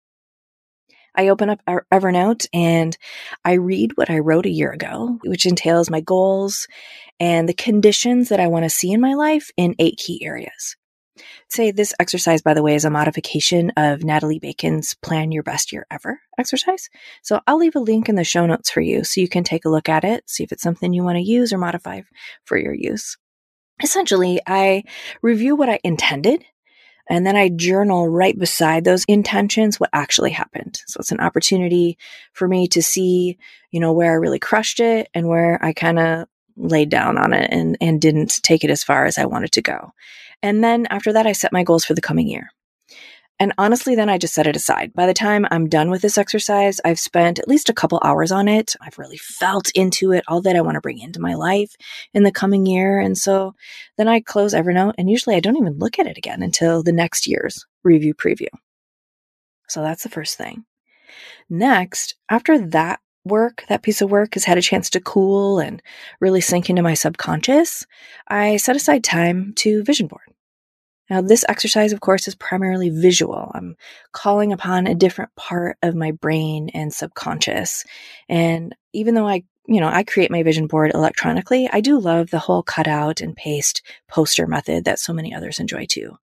I 1.15 1.29
open 1.29 1.51
up 1.51 1.61
Evernote 1.93 2.47
and 2.55 2.97
I 3.45 3.57
read 3.57 3.99
what 3.99 4.09
I 4.09 4.21
wrote 4.21 4.47
a 4.47 4.51
year 4.51 4.73
ago, 4.73 5.19
which 5.27 5.45
entails 5.45 5.91
my 5.91 6.01
goals 6.01 6.67
and 7.21 7.47
the 7.47 7.53
conditions 7.53 8.31
that 8.31 8.41
I 8.41 8.47
want 8.47 8.65
to 8.65 8.71
see 8.71 8.91
in 8.91 9.03
my 9.03 9.13
life 9.13 9.51
in 9.59 9.75
eight 9.79 9.99
key 9.99 10.25
areas. 10.25 10.75
Say 11.49 11.71
this 11.71 11.95
exercise, 12.01 12.43
by 12.43 12.55
the 12.55 12.63
way, 12.63 12.75
is 12.75 12.85
a 12.85 12.91
modification 12.91 13.71
of 13.77 14.03
Natalie 14.03 14.41
Bacon's 14.41 14.95
Plan 14.95 15.31
Your 15.31 15.43
Best 15.43 15.73
Year 15.73 15.87
Ever 15.91 16.21
exercise. 16.39 16.89
So 17.23 17.41
I'll 17.47 17.59
leave 17.59 17.77
a 17.77 17.81
link 17.81 18.09
in 18.09 18.17
the 18.17 18.25
show 18.25 18.47
notes 18.47 18.71
for 18.71 18.81
you 18.81 19.05
so 19.05 19.21
you 19.21 19.29
can 19.29 19.45
take 19.45 19.65
a 19.65 19.71
look 19.71 19.89
at 19.89 20.05
it, 20.05 20.29
see 20.29 20.43
if 20.43 20.53
it's 20.53 20.63
something 20.63 20.93
you 20.93 21.05
want 21.05 21.17
to 21.17 21.23
use 21.23 21.53
or 21.53 21.59
modify 21.59 22.03
for 22.45 22.59
your 22.59 22.75
use. 22.75 23.17
Essentially, 23.83 24.41
I 24.47 24.85
review 25.23 25.57
what 25.57 25.69
I 25.69 25.81
intended 25.85 26.45
and 27.09 27.27
then 27.27 27.37
I 27.37 27.49
journal 27.51 28.09
right 28.09 28.39
beside 28.39 28.85
those 28.85 29.05
intentions 29.07 29.79
what 29.79 29.91
actually 29.93 30.31
happened. 30.31 30.81
So 30.87 30.99
it's 30.99 31.13
an 31.13 31.21
opportunity 31.21 31.99
for 32.33 32.49
me 32.49 32.67
to 32.69 32.83
see, 32.83 33.39
you 33.71 33.81
know, 33.81 33.93
where 33.93 34.13
I 34.13 34.17
really 34.17 34.39
crushed 34.39 34.81
it 34.81 35.09
and 35.13 35.29
where 35.29 35.63
I 35.63 35.73
kind 35.73 35.99
of 35.99 36.27
laid 36.57 36.89
down 36.89 37.19
on 37.19 37.33
it 37.33 37.49
and, 37.53 37.77
and 37.81 38.01
didn't 38.01 38.43
take 38.43 38.65
it 38.65 38.71
as 38.71 38.85
far 38.85 39.05
as 39.07 39.19
I 39.19 39.27
wanted 39.27 39.53
to 39.53 39.63
go. 39.63 39.93
And 40.45 40.63
then 40.63 40.87
after 40.91 41.11
that, 41.15 41.27
I 41.27 41.33
set 41.33 41.55
my 41.55 41.63
goals 41.63 41.87
for 41.87 41.95
the 41.95 42.03
coming 42.03 42.29
year. 42.29 42.51
And 43.41 43.55
honestly, 43.57 43.95
then 43.95 44.11
I 44.11 44.19
just 44.19 44.35
set 44.35 44.47
it 44.47 44.55
aside. 44.55 44.93
By 44.93 45.07
the 45.07 45.15
time 45.15 45.47
I'm 45.51 45.71
done 45.71 45.89
with 45.89 46.03
this 46.03 46.19
exercise, 46.19 46.83
I've 46.85 47.01
spent 47.01 47.39
at 47.39 47.49
least 47.49 47.71
a 47.71 47.73
couple 47.73 47.99
hours 48.05 48.31
on 48.31 48.47
it. 48.47 48.77
I've 48.83 48.99
really 48.99 49.17
felt 49.17 49.71
into 49.75 50.13
it, 50.13 50.23
all 50.29 50.43
that 50.43 50.55
I 50.55 50.61
want 50.61 50.75
to 50.75 50.83
bring 50.83 50.99
into 50.99 51.19
my 51.19 51.33
life 51.33 51.75
in 52.13 52.25
the 52.25 52.31
coming 52.31 52.67
year. 52.67 53.01
And 53.01 53.17
so 53.17 53.55
then 53.97 54.07
I 54.07 54.21
close 54.21 54.53
Evernote 54.53 54.93
and 54.99 55.09
usually 55.09 55.35
I 55.35 55.41
don't 55.41 55.57
even 55.57 55.79
look 55.79 55.99
at 55.99 56.07
it 56.07 56.19
again 56.19 56.43
until 56.43 56.83
the 56.83 56.93
next 56.93 57.27
year's 57.27 57.65
review 57.83 58.13
preview. 58.15 58.49
So 59.71 59.81
that's 59.81 60.03
the 60.03 60.11
first 60.11 60.37
thing. 60.37 60.67
Next, 61.49 62.17
after 62.29 62.59
that 62.69 63.01
work, 63.25 63.65
that 63.71 63.83
piece 63.83 64.03
of 64.03 64.11
work 64.11 64.35
has 64.35 64.45
had 64.45 64.59
a 64.59 64.63
chance 64.63 64.91
to 64.91 65.01
cool 65.01 65.59
and 65.59 65.83
really 66.21 66.43
sink 66.43 66.69
into 66.69 66.83
my 66.83 66.93
subconscious, 66.93 67.87
I 68.29 68.59
set 68.59 68.77
aside 68.77 69.03
time 69.03 69.55
to 69.57 69.83
vision 69.83 70.07
board. 70.07 70.34
Now, 71.11 71.21
this 71.21 71.45
exercise, 71.49 71.93
of 71.93 72.01
course, 72.01 72.27
is 72.27 72.35
primarily 72.35 72.89
visual. 72.89 73.51
I'm 73.55 73.77
calling 74.13 74.53
upon 74.53 74.87
a 74.87 74.95
different 74.95 75.35
part 75.37 75.77
of 75.83 75.95
my 75.95 76.13
brain 76.13 76.71
and 76.73 76.93
subconscious. 76.93 77.85
And 78.29 78.75
even 78.93 79.15
though 79.15 79.29
I, 79.29 79.45
you 79.67 79.81
know, 79.81 79.89
I 79.89 80.03
create 80.03 80.31
my 80.31 80.43
vision 80.43 80.67
board 80.67 80.93
electronically, 80.95 81.69
I 81.71 81.81
do 81.81 81.99
love 81.99 82.31
the 82.31 82.39
whole 82.39 82.63
cutout 82.63 83.21
and 83.21 83.37
paste 83.37 83.83
poster 84.09 84.47
method 84.47 84.85
that 84.85 84.99
so 84.99 85.13
many 85.13 85.35
others 85.35 85.61
enjoy 85.61 85.87
too. 85.87 86.17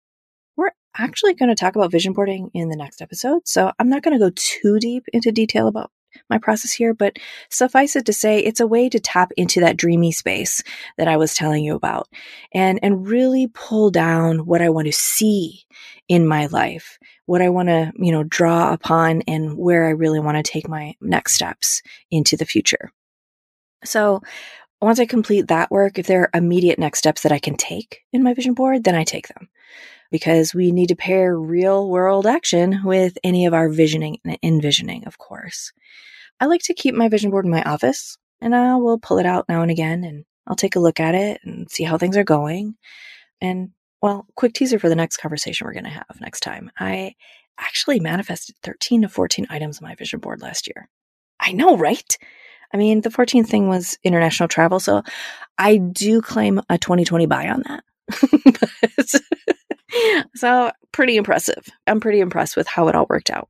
We're 0.56 0.72
actually 0.96 1.34
going 1.34 1.50
to 1.50 1.54
talk 1.54 1.76
about 1.76 1.90
vision 1.90 2.12
boarding 2.12 2.50
in 2.54 2.68
the 2.68 2.76
next 2.76 3.02
episode. 3.02 3.46
So 3.46 3.72
I'm 3.78 3.88
not 3.90 4.02
going 4.02 4.18
to 4.18 4.24
go 4.24 4.32
too 4.34 4.78
deep 4.78 5.04
into 5.12 5.30
detail 5.30 5.68
about 5.68 5.90
my 6.28 6.38
process 6.38 6.72
here, 6.72 6.94
but 6.94 7.16
suffice 7.50 7.96
it 7.96 8.06
to 8.06 8.12
say, 8.12 8.38
it's 8.38 8.60
a 8.60 8.66
way 8.66 8.88
to 8.88 9.00
tap 9.00 9.32
into 9.36 9.60
that 9.60 9.76
dreamy 9.76 10.12
space 10.12 10.62
that 10.98 11.08
I 11.08 11.16
was 11.16 11.34
telling 11.34 11.64
you 11.64 11.74
about 11.74 12.08
and, 12.52 12.78
and 12.82 13.06
really 13.06 13.48
pull 13.48 13.90
down 13.90 14.46
what 14.46 14.62
I 14.62 14.70
want 14.70 14.86
to 14.86 14.92
see 14.92 15.64
in 16.08 16.26
my 16.26 16.46
life, 16.46 16.98
what 17.26 17.42
I 17.42 17.48
want 17.48 17.68
to, 17.68 17.92
you 17.96 18.12
know, 18.12 18.24
draw 18.24 18.72
upon 18.72 19.22
and 19.22 19.56
where 19.56 19.86
I 19.86 19.90
really 19.90 20.20
want 20.20 20.36
to 20.36 20.42
take 20.42 20.68
my 20.68 20.94
next 21.00 21.34
steps 21.34 21.82
into 22.10 22.36
the 22.36 22.46
future. 22.46 22.90
So 23.84 24.20
once 24.80 24.98
I 24.98 25.06
complete 25.06 25.48
that 25.48 25.70
work, 25.70 25.98
if 25.98 26.06
there 26.06 26.22
are 26.22 26.30
immediate 26.34 26.78
next 26.78 26.98
steps 26.98 27.22
that 27.22 27.32
I 27.32 27.38
can 27.38 27.56
take 27.56 28.00
in 28.12 28.22
my 28.22 28.34
vision 28.34 28.54
board, 28.54 28.84
then 28.84 28.94
I 28.94 29.04
take 29.04 29.28
them 29.28 29.48
because 30.10 30.54
we 30.54 30.72
need 30.72 30.88
to 30.88 30.96
pair 30.96 31.36
real 31.36 31.88
world 31.88 32.26
action 32.26 32.80
with 32.84 33.16
any 33.22 33.46
of 33.46 33.54
our 33.54 33.68
visioning 33.68 34.18
and 34.24 34.38
envisioning, 34.42 35.06
of 35.06 35.18
course. 35.18 35.72
I 36.40 36.46
like 36.46 36.62
to 36.62 36.74
keep 36.74 36.94
my 36.94 37.08
vision 37.08 37.30
board 37.30 37.44
in 37.44 37.50
my 37.50 37.62
office 37.62 38.16
and 38.40 38.54
I 38.54 38.76
will 38.76 38.98
pull 38.98 39.18
it 39.18 39.26
out 39.26 39.48
now 39.48 39.62
and 39.62 39.70
again 39.70 40.04
and 40.04 40.24
I'll 40.46 40.56
take 40.56 40.76
a 40.76 40.80
look 40.80 41.00
at 41.00 41.14
it 41.14 41.40
and 41.44 41.70
see 41.70 41.84
how 41.84 41.98
things 41.98 42.16
are 42.16 42.24
going. 42.24 42.76
And 43.40 43.70
well, 44.02 44.26
quick 44.34 44.54
teaser 44.54 44.78
for 44.78 44.88
the 44.88 44.96
next 44.96 45.18
conversation 45.18 45.66
we're 45.66 45.74
going 45.74 45.84
to 45.84 45.90
have 45.90 46.20
next 46.20 46.40
time. 46.40 46.70
I 46.78 47.14
actually 47.58 48.00
manifested 48.00 48.56
13 48.62 49.02
to 49.02 49.08
14 49.08 49.46
items 49.50 49.80
on 49.80 49.88
my 49.88 49.94
vision 49.94 50.20
board 50.20 50.40
last 50.40 50.66
year. 50.66 50.88
I 51.38 51.52
know, 51.52 51.76
right? 51.76 52.16
I 52.72 52.76
mean, 52.76 53.02
the 53.02 53.10
14th 53.10 53.48
thing 53.48 53.68
was 53.68 53.98
international 54.02 54.48
travel. 54.48 54.80
So 54.80 55.02
I 55.58 55.76
do 55.76 56.22
claim 56.22 56.60
a 56.68 56.78
2020 56.78 57.26
bye 57.26 57.48
on 57.48 57.62
that. 57.66 57.84
so 60.34 60.70
pretty 60.92 61.16
impressive. 61.16 61.68
I'm 61.86 62.00
pretty 62.00 62.20
impressed 62.20 62.56
with 62.56 62.66
how 62.66 62.88
it 62.88 62.94
all 62.94 63.06
worked 63.08 63.30
out. 63.30 63.48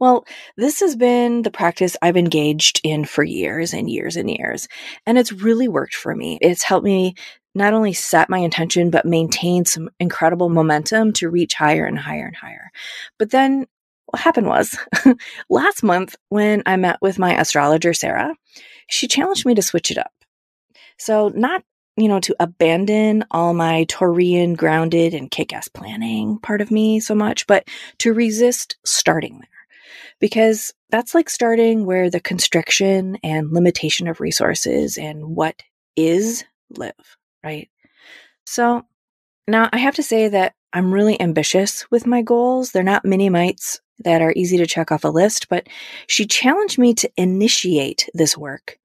Well, 0.00 0.24
this 0.56 0.78
has 0.80 0.94
been 0.94 1.42
the 1.42 1.50
practice 1.50 1.96
I've 2.00 2.16
engaged 2.16 2.80
in 2.84 3.04
for 3.04 3.24
years 3.24 3.74
and 3.74 3.90
years 3.90 4.16
and 4.16 4.30
years, 4.30 4.68
and 5.06 5.18
it's 5.18 5.32
really 5.32 5.66
worked 5.66 5.94
for 5.94 6.14
me. 6.14 6.38
It's 6.40 6.62
helped 6.62 6.84
me 6.84 7.14
not 7.54 7.74
only 7.74 7.92
set 7.92 8.30
my 8.30 8.38
intention, 8.38 8.90
but 8.90 9.04
maintain 9.04 9.64
some 9.64 9.90
incredible 9.98 10.48
momentum 10.48 11.12
to 11.14 11.28
reach 11.28 11.54
higher 11.54 11.84
and 11.84 11.98
higher 11.98 12.26
and 12.26 12.36
higher. 12.36 12.70
But 13.18 13.30
then 13.30 13.66
what 14.06 14.22
happened 14.22 14.46
was 14.46 14.78
last 15.50 15.82
month 15.82 16.14
when 16.28 16.62
I 16.64 16.76
met 16.76 16.98
with 17.02 17.18
my 17.18 17.38
astrologer, 17.38 17.92
Sarah, 17.92 18.34
she 18.88 19.08
challenged 19.08 19.44
me 19.44 19.54
to 19.54 19.62
switch 19.62 19.90
it 19.90 19.98
up. 19.98 20.12
So, 20.96 21.28
not 21.34 21.62
you 21.98 22.08
know, 22.08 22.20
to 22.20 22.36
abandon 22.40 23.24
all 23.30 23.54
my 23.54 23.84
Taurian 23.86 24.56
grounded 24.56 25.14
and 25.14 25.30
kick 25.30 25.52
ass 25.52 25.68
planning 25.68 26.38
part 26.38 26.60
of 26.60 26.70
me 26.70 27.00
so 27.00 27.14
much, 27.14 27.46
but 27.46 27.66
to 27.98 28.12
resist 28.12 28.76
starting 28.84 29.38
there 29.38 29.48
because 30.20 30.72
that's 30.90 31.14
like 31.14 31.28
starting 31.28 31.84
where 31.84 32.10
the 32.10 32.20
constriction 32.20 33.18
and 33.22 33.52
limitation 33.52 34.08
of 34.08 34.20
resources 34.20 34.96
and 34.96 35.36
what 35.36 35.62
is 35.96 36.44
live, 36.70 37.16
right? 37.42 37.68
So 38.44 38.86
now 39.46 39.68
I 39.72 39.78
have 39.78 39.96
to 39.96 40.02
say 40.02 40.28
that 40.28 40.54
I'm 40.72 40.92
really 40.92 41.20
ambitious 41.20 41.90
with 41.90 42.06
my 42.06 42.22
goals. 42.22 42.72
They're 42.72 42.82
not 42.82 43.04
mini 43.04 43.30
mites 43.30 43.80
that 44.04 44.22
are 44.22 44.32
easy 44.36 44.58
to 44.58 44.66
check 44.66 44.92
off 44.92 45.04
a 45.04 45.08
list, 45.08 45.48
but 45.48 45.66
she 46.06 46.26
challenged 46.26 46.78
me 46.78 46.94
to 46.94 47.10
initiate 47.16 48.08
this 48.14 48.36
work 48.36 48.78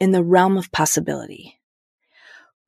in 0.00 0.12
the 0.12 0.22
realm 0.22 0.56
of 0.56 0.70
possibility. 0.70 1.58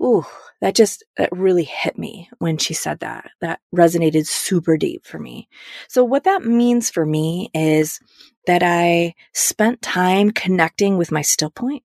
Ooh, 0.03 0.25
that 0.61 0.75
just 0.75 1.05
that 1.17 1.31
really 1.33 1.65
hit 1.65 1.99
me 1.99 2.29
when 2.39 2.59
she 2.59 2.75
said 2.75 3.01
that. 3.01 3.31
That 3.41 3.61
resonated 3.75 4.27
super 4.27 4.77
deep 4.77 5.07
for 5.07 5.19
me. 5.19 5.49
So 5.89 6.05
what 6.05 6.25
that 6.25 6.45
means 6.45 6.91
for 6.91 7.07
me 7.07 7.51
is 7.55 7.99
that 8.47 8.63
I 8.63 9.15
spent 9.33 9.81
time 9.83 10.31
connecting 10.31 10.99
with 10.99 11.13
my 11.13 11.23
still 11.23 11.51
point 11.51 11.83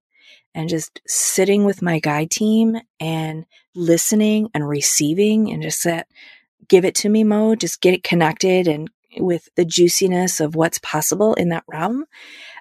and 0.54 0.68
just 0.68 1.02
sitting 1.08 1.64
with 1.64 1.82
my 1.82 2.00
guide 2.00 2.30
team 2.30 2.78
and 3.00 3.46
listening 3.76 4.50
and 4.54 4.68
receiving 4.68 5.50
and 5.52 5.62
just 5.62 5.84
that 5.86 6.08
give 6.68 6.84
it 6.84 6.96
to 6.96 7.10
me 7.10 7.24
mode, 7.24 7.62
just 7.62 7.82
get 7.82 7.94
it 7.94 8.04
connected 8.04 8.68
and 8.68 8.90
with 9.18 9.50
the 9.56 9.66
juiciness 9.66 10.40
of 10.40 10.56
what's 10.56 10.80
possible 10.80 11.34
in 11.36 11.50
that 11.50 11.64
realm. 11.68 12.06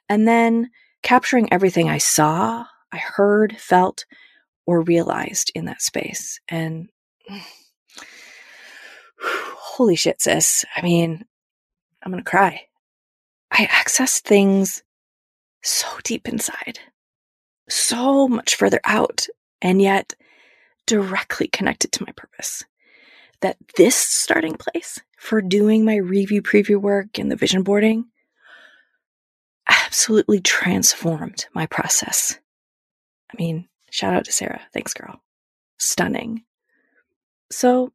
And 0.09 0.27
then 0.27 0.71
capturing 1.03 1.53
everything 1.53 1.89
I 1.89 1.99
saw, 1.99 2.65
I 2.93 2.97
heard, 2.97 3.57
felt, 3.59 4.05
or 4.67 4.83
realized 4.83 5.51
in 5.55 5.65
that 5.67 5.83
space. 5.83 6.41
And 6.49 6.89
holy 9.21 9.97
shit, 9.97 10.21
sis. 10.21 10.65
I 10.77 10.83
mean, 10.83 11.25
I'm 12.03 12.13
going 12.13 12.23
to 12.23 12.31
cry. 12.31 12.63
I 13.51 13.67
accessed 13.67 14.21
things 14.21 14.83
so 15.63 15.87
deep 16.05 16.29
inside, 16.29 16.79
so 17.69 18.29
much 18.29 18.55
further 18.55 18.81
out, 18.85 19.27
and 19.61 19.83
yet 19.83 20.15
directly 20.87 21.49
connected 21.49 21.93
to 21.93 22.05
my 22.05 22.13
purpose. 22.13 22.65
That 23.43 23.57
this 23.77 23.97
starting 23.97 24.55
place 24.55 25.01
for 25.19 25.41
doing 25.41 25.85
my 25.85 25.97
review 25.97 26.43
preview 26.43 26.77
work 26.77 27.19
and 27.19 27.31
the 27.31 27.37
vision 27.37 27.63
boarding 27.63 28.07
absolutely 29.67 30.41
transformed 30.41 31.47
my 31.55 31.67
process. 31.67 32.39
I 33.33 33.37
mean, 33.43 33.69
shout 33.91 34.15
out 34.15 34.25
to 34.25 34.33
Sarah. 34.33 34.63
Thanks, 34.73 34.95
girl. 34.95 35.21
Stunning. 35.79 36.45
So, 37.51 37.93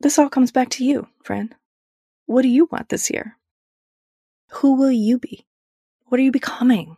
this 0.00 0.18
all 0.18 0.28
comes 0.28 0.52
back 0.52 0.70
to 0.70 0.84
you, 0.84 1.08
friend. 1.22 1.54
What 2.26 2.42
do 2.42 2.48
you 2.48 2.68
want 2.70 2.88
this 2.88 3.10
year? 3.10 3.36
Who 4.50 4.76
will 4.76 4.92
you 4.92 5.18
be? 5.18 5.46
What 6.06 6.20
are 6.20 6.22
you 6.22 6.32
becoming? 6.32 6.96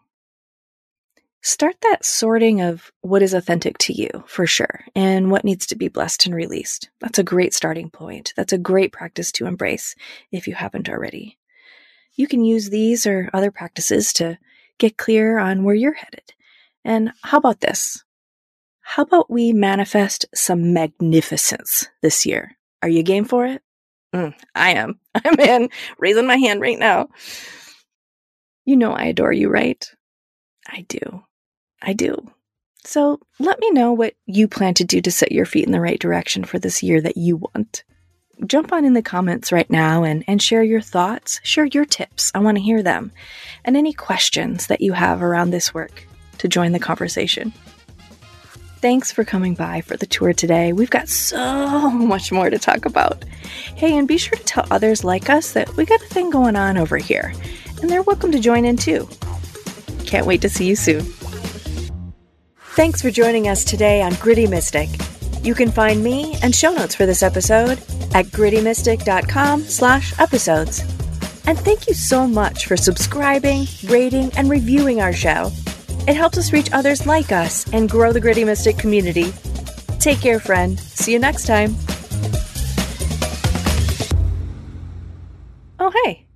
Start 1.41 1.77
that 1.83 2.05
sorting 2.05 2.61
of 2.61 2.93
what 3.01 3.23
is 3.23 3.33
authentic 3.33 3.79
to 3.79 3.93
you 3.93 4.09
for 4.27 4.47
sure 4.47 4.85
and 4.95 5.31
what 5.31 5.45
needs 5.45 5.67
to 5.67 5.77
be 5.77 5.89
blessed 5.89 6.27
and 6.27 6.35
released. 6.35 6.91
That's 7.01 7.19
a 7.19 7.25
great 7.25 7.55
starting 7.55 7.91
point. 7.91 8.35
That's 8.37 8.53
a 8.53 8.59
great 8.59 8.93
practice 8.93 9.31
to 9.33 9.47
embrace 9.47 9.95
if 10.33 10.49
you 10.49 10.55
haven't 10.55 10.89
already. 10.89 11.39
You 12.17 12.27
can 12.27 12.45
use 12.45 12.71
these 12.71 13.07
or 13.07 13.31
other 13.33 13.53
practices 13.53 14.13
to 14.15 14.39
get 14.79 14.97
clear 14.97 15.39
on 15.39 15.63
where 15.63 15.75
you're 15.75 15.95
headed. 15.95 16.35
And 16.85 17.13
how 17.23 17.39
about 17.39 17.61
this? 17.61 18.05
How 18.91 19.03
about 19.03 19.31
we 19.31 19.53
manifest 19.53 20.25
some 20.35 20.73
magnificence 20.73 21.87
this 22.01 22.25
year? 22.25 22.57
Are 22.83 22.89
you 22.89 23.03
game 23.03 23.27
for 23.27 23.45
it? 23.45 23.61
Mm, 24.15 24.35
I 24.55 24.71
am. 24.71 24.99
I'm 25.15 25.39
in, 25.39 25.69
raising 25.99 26.27
my 26.27 26.37
hand 26.37 26.63
right 26.63 26.79
now. 26.79 27.09
You 28.65 28.79
know 28.79 28.93
I 28.93 29.05
adore 29.05 29.31
you, 29.31 29.51
right? 29.51 29.87
I 30.67 30.87
do. 30.89 31.23
I 31.83 31.93
do. 31.93 32.33
So 32.83 33.21
let 33.39 33.59
me 33.59 33.71
know 33.73 33.93
what 33.93 34.15
you 34.25 34.49
plan 34.49 34.73
to 34.75 34.85
do 34.85 35.03
to 35.03 35.11
set 35.11 35.33
your 35.33 35.45
feet 35.45 35.67
in 35.67 35.73
the 35.73 35.83
right 35.83 36.01
direction 36.01 36.45
for 36.45 36.59
this 36.59 36.83
year 36.83 37.03
that 37.03 37.19
you 37.19 37.37
want. 37.37 37.85
Jump 38.47 38.73
on 38.73 38.87
in 38.87 38.95
the 38.95 39.03
comments 39.03 39.53
right 39.53 39.69
now 39.69 40.03
and, 40.03 40.25
and 40.27 40.41
share 40.41 40.63
your 40.63 40.81
thoughts, 40.81 41.41
share 41.45 41.67
your 41.67 41.85
tips. 41.85 42.33
I 42.35 42.39
want 42.39 42.57
to 42.57 42.65
hear 42.65 42.83
them. 42.83 43.13
And 43.67 43.77
any 43.77 43.93
questions 43.93 44.69
that 44.69 44.81
you 44.81 44.95
have 44.95 45.23
around 45.23 45.51
this 45.51 45.75
work 45.75 46.07
to 46.39 46.49
join 46.49 46.73
the 46.73 46.79
conversation. 46.79 47.53
Thanks 48.81 49.11
for 49.11 49.25
coming 49.25 49.55
by 49.55 49.81
for 49.81 49.97
the 49.97 50.07
tour 50.07 50.33
today. 50.33 50.73
We've 50.73 50.89
got 50.89 51.09
so 51.09 51.91
much 51.91 52.31
more 52.31 52.49
to 52.49 52.61
talk 52.61 52.85
about. 52.85 53.25
Hey, 53.75 53.99
and 53.99 54.07
be 54.07 54.19
sure 54.19 54.39
to 54.39 54.45
tell 54.45 54.69
others 54.71 55.03
like 55.03 55.29
us 55.29 55.53
that 55.55 55.77
we 55.77 55.85
got 55.85 56.01
a 56.01 56.07
thing 56.07 56.31
going 56.31 56.55
on 56.55 56.79
over 56.79 56.97
here, 56.97 57.35
and 57.81 57.91
they're 57.91 58.03
welcome 58.03 58.31
to 58.31 58.39
join 58.39 58.65
in 58.65 58.77
too. 58.77 59.09
Can't 60.07 60.27
wait 60.27 60.43
to 60.43 60.49
see 60.49 60.69
you 60.69 60.77
soon. 60.77 61.01
Thanks 62.77 63.03
for 63.03 63.11
joining 63.11 63.49
us 63.49 63.65
today 63.65 64.01
on 64.01 64.15
Gritty 64.15 64.47
Mystic. 64.47 64.91
You 65.43 65.57
can 65.57 65.73
find 65.73 66.05
me 66.05 66.37
and 66.41 66.55
show 66.55 66.73
notes 66.73 66.95
for 66.95 67.05
this 67.05 67.25
episode 67.25 67.79
at 68.15 68.27
grittymystic.com 68.27 69.63
slash 69.63 70.17
episodes. 70.21 70.83
And 71.49 71.59
thank 71.59 71.89
you 71.89 71.95
so 71.95 72.29
much 72.29 72.67
for 72.67 72.77
subscribing, 72.77 73.67
rating, 73.87 74.31
and 74.37 74.49
reviewing 74.49 75.01
our 75.01 75.13
show. 75.13 75.51
It 76.09 76.17
helps 76.17 76.39
us 76.39 76.55
reach 76.55 76.73
others 76.73 77.05
like 77.05 77.33
us 77.33 77.71
and 77.71 77.87
grow 77.87 78.15
the 78.15 78.21
Gritty 78.21 78.43
Mystic 78.43 78.79
community. 78.79 79.31
Take 80.01 80.23
care, 80.23 80.41
friend. 80.41 80.81
See 80.81 81.13
you 81.13 81.19
next 81.19 81.47
time. 81.47 81.77
Oh, 85.79 85.93
hey. 86.03 86.27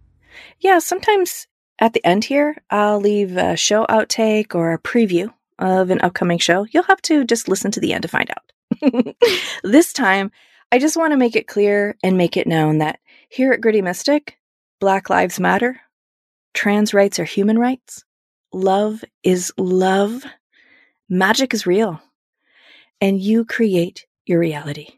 Yeah, 0.61 0.78
sometimes 0.78 1.46
at 1.78 1.94
the 1.94 2.04
end 2.04 2.24
here, 2.24 2.58
I'll 2.68 3.00
leave 3.00 3.38
a 3.38 3.56
show 3.56 3.87
outtake 3.87 4.54
or 4.54 4.74
a 4.74 4.78
preview 4.78 5.32
of 5.58 5.88
an 5.88 6.02
upcoming 6.02 6.38
show. 6.38 6.66
You'll 6.70 6.82
have 6.82 7.00
to 7.02 7.24
just 7.24 7.48
listen 7.48 7.70
to 7.70 7.80
the 7.80 7.94
end 7.94 8.02
to 8.02 8.08
find 8.08 8.30
out. 8.30 9.14
this 9.64 9.94
time, 9.94 10.32
I 10.70 10.80
just 10.80 10.98
want 10.98 11.12
to 11.12 11.16
make 11.16 11.35
it 11.35 11.48
clear 11.48 11.96
and 12.02 12.18
make 12.18 12.37
it 12.37 12.46
known 12.46 12.76
that 12.78 13.00
here 13.30 13.52
at 13.52 13.62
Gritty 13.62 13.80
Mystic, 13.80 14.37
Black 14.80 15.08
Lives 15.08 15.40
Matter, 15.40 15.80
trans 16.52 16.92
rights 16.92 17.18
are 17.18 17.24
human 17.24 17.58
rights, 17.58 18.04
love 18.52 19.04
is 19.22 19.52
love, 19.56 20.24
magic 21.08 21.54
is 21.54 21.66
real, 21.66 22.00
and 23.00 23.20
you 23.20 23.44
create 23.44 24.06
your 24.26 24.38
reality. 24.38 24.88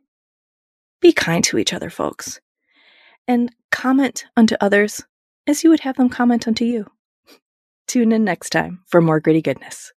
Be 1.00 1.12
kind 1.12 1.44
to 1.44 1.58
each 1.58 1.72
other, 1.72 1.90
folks, 1.90 2.40
and 3.28 3.54
comment 3.70 4.26
unto 4.36 4.56
others 4.60 5.02
as 5.46 5.62
you 5.62 5.70
would 5.70 5.80
have 5.80 5.96
them 5.96 6.08
comment 6.08 6.48
unto 6.48 6.64
you. 6.64 6.86
Tune 7.86 8.12
in 8.12 8.24
next 8.24 8.50
time 8.50 8.80
for 8.86 9.00
more 9.00 9.20
gritty 9.20 9.42
goodness. 9.42 9.92